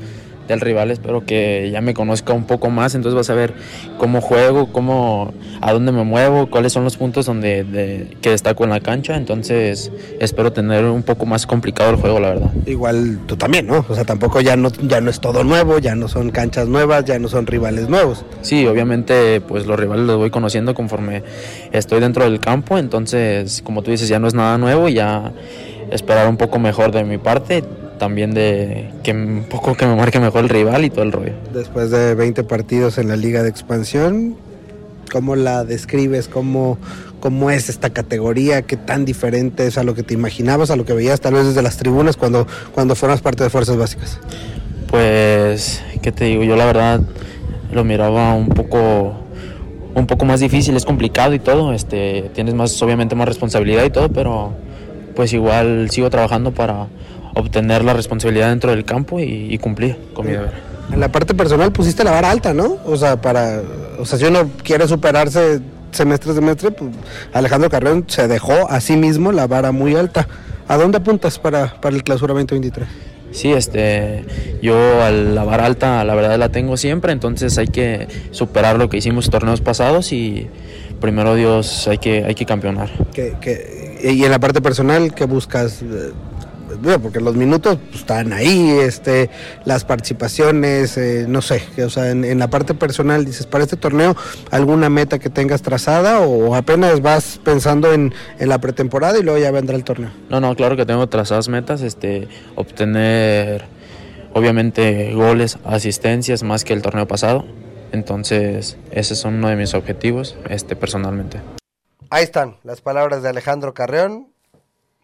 [0.46, 3.54] del rival, espero que ya me conozca un poco más, entonces vas a ver
[3.96, 8.62] cómo juego, cómo, a dónde me muevo, cuáles son los puntos donde de- que destaco
[8.64, 9.90] en la cancha, entonces
[10.20, 12.50] espero tener un poco más complicado el juego, la verdad.
[12.66, 13.86] Igual tú también, ¿no?
[13.88, 17.06] O sea, tampoco ya no, ya no es todo nuevo, ya no son canchas nuevas,
[17.06, 18.26] ya no son rivales nuevos.
[18.42, 21.22] Sí, obviamente pues los rivales los voy conociendo conforme
[21.72, 25.32] estoy dentro del campo, entonces como tú dices ya no es nada nuevo, ya
[25.90, 27.64] esperar un poco mejor de mi parte,
[27.98, 31.32] también de que un poco que me marque mejor el rival y todo el rollo.
[31.52, 34.36] Después de 20 partidos en la Liga de Expansión,
[35.12, 36.28] ¿cómo la describes?
[36.28, 36.78] ¿Cómo,
[37.20, 38.62] ¿Cómo es esta categoría?
[38.62, 41.46] ¿Qué tan diferente es a lo que te imaginabas, a lo que veías tal vez
[41.46, 44.18] desde las tribunas cuando, cuando formas parte de Fuerzas Básicas?
[44.88, 46.44] Pues, ¿qué te digo?
[46.44, 47.00] Yo la verdad
[47.72, 49.24] lo miraba un poco
[49.94, 53.90] un poco más difícil, es complicado y todo, este, tienes más obviamente más responsabilidad y
[53.90, 54.52] todo, pero
[55.14, 56.88] pues igual sigo trabajando para
[57.34, 60.52] obtener la responsabilidad dentro del campo y, y cumplir con mi deber.
[60.92, 62.78] En la parte personal pusiste la vara alta, ¿no?
[62.84, 63.60] O sea, para,
[63.98, 66.90] o sea, si uno quiere superarse semestre a semestre, pues
[67.32, 70.28] Alejandro Carreón se dejó a sí mismo la vara muy alta.
[70.66, 72.88] ¿A dónde apuntas para, para el clausura 2023?
[73.30, 74.24] Sí, este,
[74.62, 74.76] yo
[75.10, 79.28] la vara alta la verdad la tengo siempre, entonces hay que superar lo que hicimos
[79.28, 80.48] torneos pasados y
[81.00, 82.90] primero Dios hay que, hay que campeonar.
[84.04, 85.82] y en la parte personal, ¿qué buscas?
[87.02, 89.30] Porque los minutos pues, están ahí, este,
[89.64, 93.76] las participaciones, eh, no sé, o sea, en, en la parte personal, dices, para este
[93.76, 94.16] torneo,
[94.50, 99.38] ¿alguna meta que tengas trazada o apenas vas pensando en, en la pretemporada y luego
[99.38, 100.10] ya vendrá el torneo?
[100.28, 103.64] No, no, claro que tengo trazadas metas, este, obtener
[104.34, 107.44] obviamente goles, asistencias más que el torneo pasado.
[107.92, 111.40] Entonces, esos son uno de mis objetivos, este, personalmente.
[112.10, 114.33] Ahí están las palabras de Alejandro Carreón,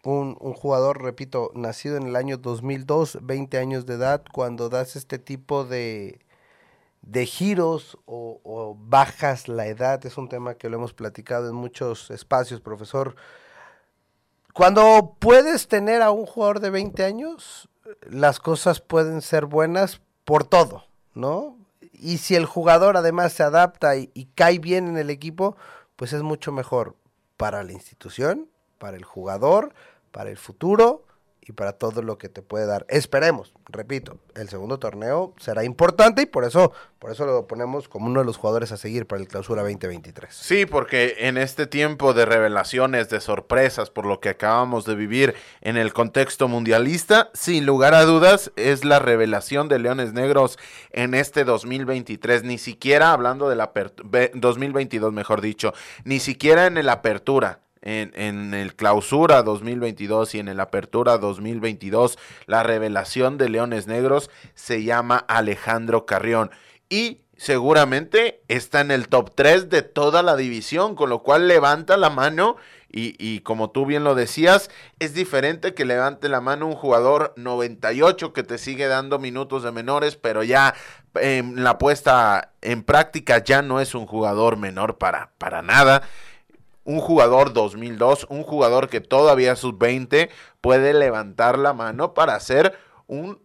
[0.03, 4.95] un, un jugador, repito, nacido en el año 2002, 20 años de edad, cuando das
[4.95, 6.19] este tipo de,
[7.01, 12.11] de giros o, bajas la edad, es un tema que lo hemos platicado en muchos
[12.11, 13.15] espacios, profesor.
[14.53, 17.69] Cuando puedes tener a un jugador de 20 años,
[18.01, 21.57] las cosas pueden ser buenas por todo, ¿no?
[21.93, 25.55] Y si el jugador además se adapta y cae bien en el equipo,
[25.95, 26.95] pues es mucho mejor
[27.37, 28.50] para la institución,
[28.81, 29.73] para el jugador,
[30.11, 31.05] para el futuro
[31.43, 32.85] y para todo lo que te puede dar.
[32.87, 38.05] Esperemos, repito, el segundo torneo será importante y por eso, por eso lo ponemos como
[38.07, 40.33] uno de los jugadores a seguir para el clausura 2023.
[40.35, 45.33] Sí, porque en este tiempo de revelaciones, de sorpresas, por lo que acabamos de vivir
[45.61, 50.57] en el contexto mundialista, sin lugar a dudas, es la revelación de Leones Negros
[50.91, 52.43] en este 2023.
[52.43, 57.61] Ni siquiera hablando de la apertu- ve- 2022, mejor dicho, ni siquiera en el apertura.
[57.81, 64.29] En, en el clausura 2022 y en el apertura 2022, la revelación de Leones Negros
[64.53, 66.51] se llama Alejandro Carrión.
[66.89, 71.97] Y seguramente está en el top 3 de toda la división, con lo cual levanta
[71.97, 72.57] la mano
[72.91, 77.33] y, y como tú bien lo decías, es diferente que levante la mano un jugador
[77.37, 80.75] 98 que te sigue dando minutos de menores, pero ya
[81.15, 86.03] en la puesta en práctica ya no es un jugador menor para, para nada.
[86.83, 90.29] Un jugador 2002, un jugador que todavía sus 20
[90.61, 93.39] puede levantar la mano para ser un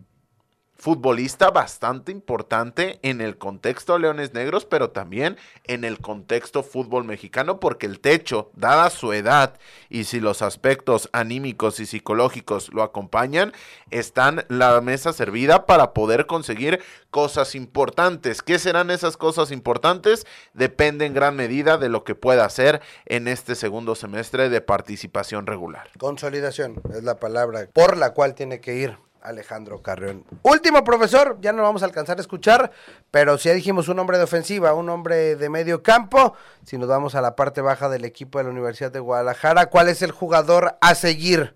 [0.77, 7.61] futbolista bastante importante en el contexto Leones Negros, pero también en el contexto fútbol mexicano,
[7.61, 9.59] porque el techo, dada su edad
[9.89, 13.53] y si los aspectos anímicos y psicológicos lo acompañan,
[13.91, 18.43] están la mesa servida para poder conseguir cosas importantes.
[18.43, 20.27] ¿Qué serán esas cosas importantes?
[20.53, 25.47] Depende en gran medida de lo que pueda hacer en este segundo semestre de participación
[25.47, 25.89] regular.
[25.99, 30.25] Consolidación es la palabra por la cual tiene que ir Alejandro Carrión.
[30.43, 32.71] Último profesor, ya no vamos a alcanzar a escuchar,
[33.11, 36.89] pero si ya dijimos un hombre de ofensiva, un hombre de medio campo, si nos
[36.89, 40.13] vamos a la parte baja del equipo de la Universidad de Guadalajara, ¿cuál es el
[40.13, 41.55] jugador a seguir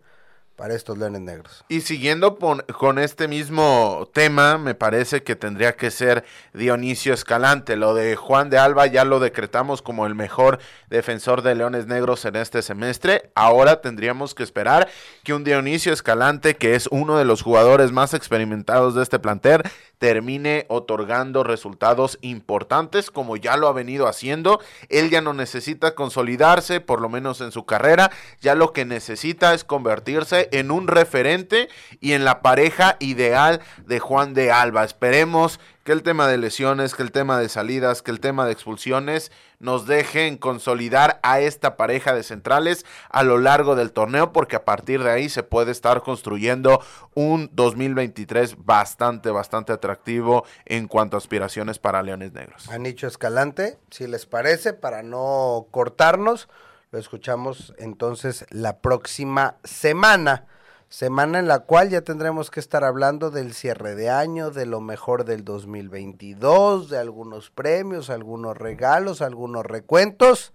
[0.60, 1.64] para estos Leones Negros.
[1.68, 7.76] Y siguiendo con este mismo tema, me parece que tendría que ser Dionisio Escalante.
[7.76, 10.58] Lo de Juan de Alba ya lo decretamos como el mejor
[10.90, 13.30] defensor de Leones Negros en este semestre.
[13.34, 14.90] Ahora tendríamos que esperar
[15.24, 19.62] que un Dionisio Escalante, que es uno de los jugadores más experimentados de este plantel,
[19.96, 24.60] termine otorgando resultados importantes como ya lo ha venido haciendo.
[24.90, 28.10] Él ya no necesita consolidarse, por lo menos en su carrera,
[28.42, 31.68] ya lo que necesita es convertirse en un referente
[32.00, 34.84] y en la pareja ideal de Juan de Alba.
[34.84, 38.52] Esperemos que el tema de lesiones, que el tema de salidas, que el tema de
[38.52, 44.56] expulsiones nos dejen consolidar a esta pareja de centrales a lo largo del torneo, porque
[44.56, 46.82] a partir de ahí se puede estar construyendo
[47.14, 52.68] un 2023 bastante, bastante atractivo en cuanto a aspiraciones para Leones Negros.
[52.68, 56.48] Anicho Escalante, si les parece, para no cortarnos,
[56.90, 60.46] lo escuchamos entonces la próxima semana
[60.90, 64.80] semana en la cual ya tendremos que estar hablando del cierre de año, de lo
[64.80, 70.52] mejor del 2022, de algunos premios, algunos regalos, algunos recuentos,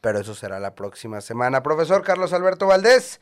[0.00, 1.62] pero eso será la próxima semana.
[1.62, 3.20] Profesor Carlos Alberto Valdés,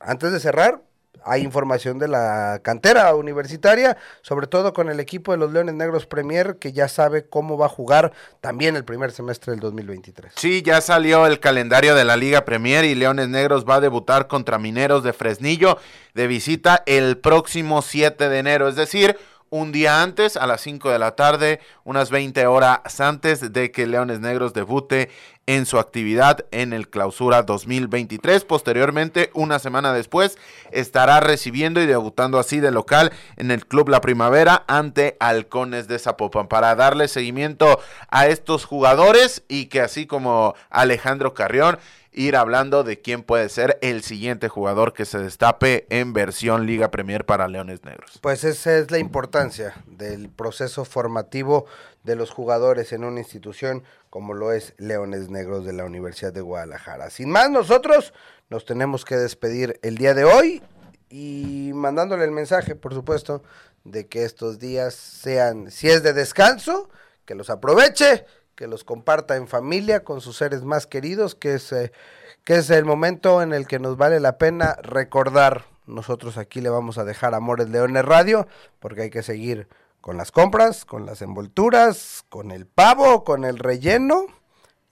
[0.00, 0.82] antes de cerrar,
[1.24, 6.06] hay información de la cantera universitaria, sobre todo con el equipo de los Leones Negros
[6.06, 10.32] Premier, que ya sabe cómo va a jugar también el primer semestre del 2023.
[10.36, 14.26] Sí, ya salió el calendario de la Liga Premier y Leones Negros va a debutar
[14.26, 15.78] contra Mineros de Fresnillo
[16.14, 19.16] de visita el próximo 7 de enero, es decir,
[19.52, 23.86] un día antes, a las 5 de la tarde, unas 20 horas antes de que
[23.86, 25.10] Leones Negros debute
[25.44, 28.46] en su actividad en el clausura 2023.
[28.46, 30.38] Posteriormente, una semana después,
[30.70, 35.98] estará recibiendo y debutando así de local en el Club La Primavera ante Halcones de
[35.98, 37.78] Zapopan para darle seguimiento
[38.08, 41.78] a estos jugadores y que así como Alejandro Carrión
[42.12, 46.90] ir hablando de quién puede ser el siguiente jugador que se destape en versión Liga
[46.90, 48.18] Premier para Leones Negros.
[48.20, 51.66] Pues esa es la importancia del proceso formativo
[52.04, 56.42] de los jugadores en una institución como lo es Leones Negros de la Universidad de
[56.42, 57.08] Guadalajara.
[57.08, 58.12] Sin más, nosotros
[58.50, 60.62] nos tenemos que despedir el día de hoy
[61.08, 63.42] y mandándole el mensaje, por supuesto,
[63.84, 66.90] de que estos días sean, si es de descanso,
[67.24, 68.26] que los aproveche,
[68.62, 71.90] que los comparta en familia con sus seres más queridos, que es, eh,
[72.44, 75.64] que es el momento en el que nos vale la pena recordar.
[75.86, 78.46] Nosotros aquí le vamos a dejar Amores Leones Radio,
[78.78, 79.66] porque hay que seguir
[80.00, 84.26] con las compras, con las envolturas, con el pavo, con el relleno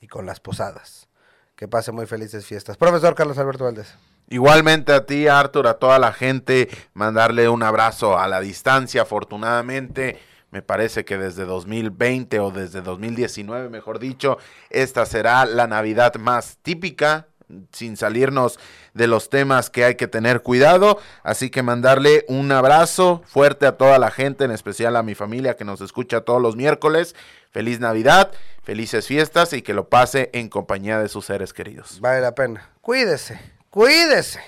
[0.00, 1.06] y con las posadas.
[1.54, 2.76] Que pase muy felices fiestas.
[2.76, 3.94] Profesor Carlos Alberto Valdés.
[4.30, 10.18] Igualmente a ti, Artur, a toda la gente, mandarle un abrazo a la distancia, afortunadamente
[10.51, 14.38] me parece que desde 2020 o desde 2019, mejor dicho,
[14.68, 17.28] esta será la Navidad más típica,
[17.72, 18.59] sin salirnos
[18.94, 20.98] de los temas que hay que tener cuidado.
[21.22, 25.57] Así que mandarle un abrazo fuerte a toda la gente, en especial a mi familia
[25.57, 27.14] que nos escucha todos los miércoles.
[27.51, 28.30] Feliz Navidad,
[28.62, 32.01] felices fiestas y que lo pase en compañía de sus seres queridos.
[32.01, 32.70] Vale la pena.
[32.80, 33.40] Cuídese,
[33.70, 34.40] cuídese.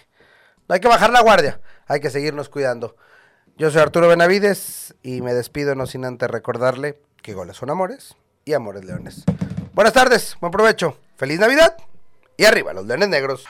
[0.68, 2.96] No hay que bajar la guardia, hay que seguirnos cuidando.
[3.58, 8.16] Yo soy Arturo Benavides y me despido no sin antes recordarle que goles son amores
[8.44, 9.24] y amores leones.
[9.74, 11.76] Buenas tardes, buen provecho, feliz Navidad
[12.36, 13.44] y arriba los leones negros.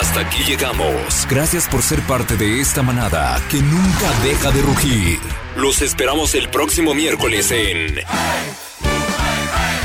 [0.00, 1.26] Hasta aquí llegamos.
[1.30, 5.18] Gracias por ser parte de esta manada que nunca deja de rugir.
[5.56, 8.00] Los esperamos el próximo miércoles en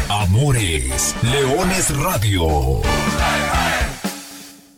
[0.10, 2.82] Amores Leones Radio.